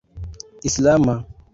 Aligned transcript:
islama 0.71 1.15